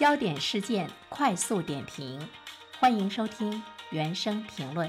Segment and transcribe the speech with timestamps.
[0.00, 2.18] 焦点事件快速点评，
[2.78, 4.88] 欢迎收听原声评论。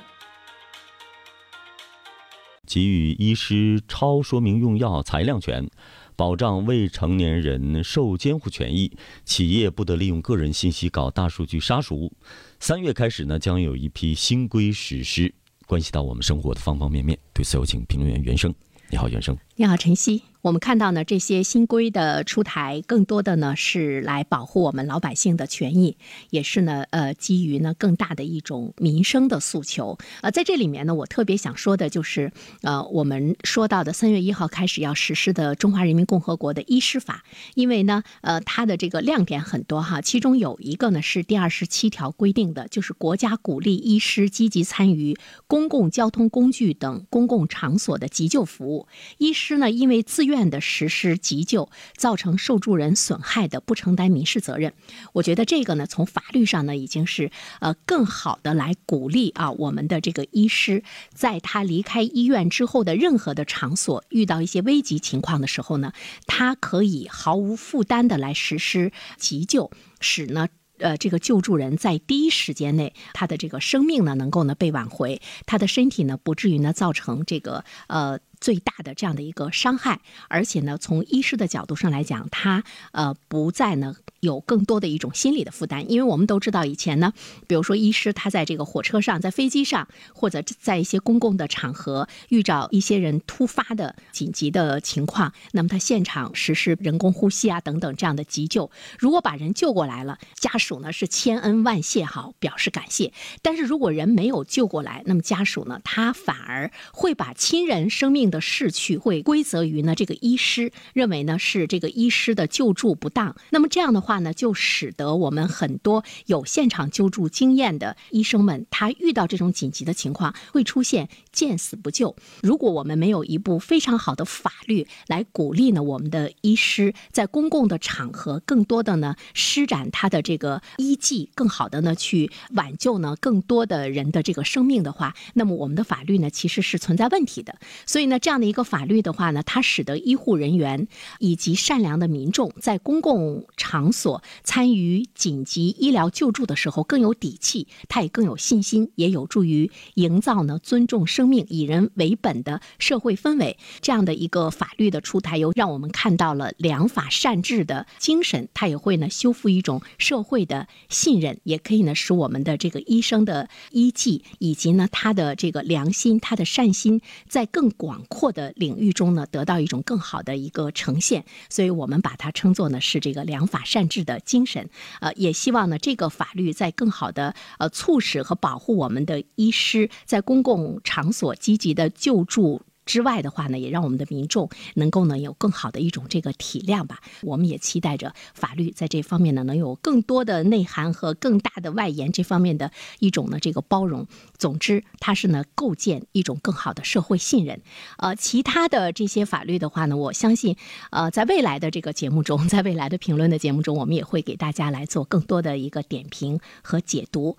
[2.66, 5.70] 给予医师超说明用药裁量权，
[6.16, 8.96] 保障未成年人受监护权益，
[9.26, 12.14] 企业不得利用个人信息搞大数据杀熟。
[12.62, 15.36] 三月开始呢，将有一批新规实施，
[15.68, 17.20] 关系到我们生活的方方面面。
[17.34, 18.56] 对此，有请评论员袁生。
[18.90, 19.38] 你好，袁生。
[19.62, 20.24] 你好，晨曦。
[20.42, 25.98] 我们看到呢，这些新规的出台，更多的呢是来保护我们老百姓的权益，
[26.32, 30.00] 也是呢，呃，基于呢更大的一种民生的诉求。
[30.22, 32.32] 呃，在这里面呢，我特别想说的就是，
[32.64, 48.88] 呃，我们说到的三月一号开始要实施的《中华人民共和国的医师法》，因为呢，呃，它的这个亮点很多哈，其中有一个呢是第二十七条规定的，就是国家鼓励医师积极参与公共交通工具等公共场所的急救服务，
[49.20, 50.42] 医师呢因为自愿。
[50.42, 54.74] 的实施急救造成受助人损害的，不承担民事责任。
[55.14, 65.94] 我觉得这个呢，从法律上呢，已经是呃更好的来鼓励啊，我们的这个医师，在他离开医院之后的任何的场所，遇到一些危急情况的时候呢，
[66.26, 70.48] 他可以毫无负担的来实施急救，使呢
[70.80, 78.20] 呃这个救助人在第一时间内，他的这个生命呢能够呢被挽回，他的身体呢不至于呢造成这个呃。
[78.42, 87.14] 最大的这样的一个伤害，而且呢，从医师的角度上来讲，他呃不再呢有更多的一种心理的负担，因为我们都知道以前呢，
[87.48, 103.14] 比如说医师他在这个火车上、在飞机上，或者在一些公共的场合遇到一些人突发的紧急的情况，那么他现场实施人工呼吸啊等等这样的急救，如果把人救过来了，家属呢是千恩万谢哈，表示感谢。
[103.44, 113.36] 但是如果人没有救过来，那么家属呢他反而会把亲人生命的逝去会归责于呢这个医师，认为呢是这个医师的救助不当。
[113.50, 122.16] 那么这样的话呢，就使得我们很多有现场救助经验的医生们，他遇到这种紧急的情况会出现见死不救。
[122.42, 137.60] 如果我们没有一部非常好的法律来鼓励呢我们的医师在公共的场合更多的呢施展他的这个医技，更好的呢去挽救呢更多的人的这个生命的话，那么我们的法律呢其实是存在问题的。
[137.86, 138.21] 所以呢。
[138.22, 140.88] 这样的一个法律的话呢，它使得医护人员
[141.20, 153.58] 以及善良的民众在公共场所参与紧急医疗救助的时候更有底气，他也更有信心，也有助于营造呢尊重生命、以人为本的社会氛围。
[153.82, 168.06] 这样的一个法律的出台，又让我们看到了良法善治的精神，它也会呢修复一种社会的信任，也可以呢使我们的这个医生的医技以及呢他的这个良心、他的善心在更广。
[168.12, 174.70] 扩的领域中呢，得到一种更好的一个呈现，所以我们把它称作呢是这个良法善治的精神。
[175.00, 182.62] 呃，也希望呢这个法律在更好的呃促使和保护我们的医师在公共场所积极的救助。
[182.92, 187.00] 之外的话呢，也让我们的民众能够呢有更好的一种这个体谅吧。
[187.22, 192.70] 我们也期待着法律在这方面呢能有更多的内涵和更大的外延这方面的
[193.00, 194.06] 一种呢这个包容。
[194.38, 197.62] 总之，它是呢构建一种更好的社会信任。
[197.98, 200.58] 呃，其他的这些法律的话呢，我相信，
[200.90, 207.38] 呃，在未来的这个节目中， 在未来的评论的节目中，我们也会给大家来做更多的一个点评和解读。